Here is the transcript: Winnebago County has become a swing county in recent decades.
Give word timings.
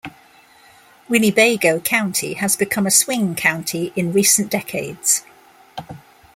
Winnebago 1.07 1.79
County 1.79 2.33
has 2.33 2.55
become 2.55 2.87
a 2.87 2.89
swing 2.89 3.35
county 3.35 3.93
in 3.95 4.11
recent 4.11 4.49
decades. 4.49 5.23